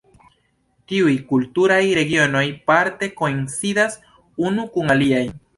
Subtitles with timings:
[0.91, 4.03] Tiuj kulturaj regionoj parte koincidas
[4.51, 5.25] unu kun aliaj.